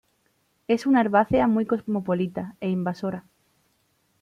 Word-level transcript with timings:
Es 0.67 0.87
una 0.87 0.99
herbácea 0.99 1.45
muy 1.45 1.67
cosmopolita, 1.67 2.55
e 2.59 2.71
invasora. 2.71 3.23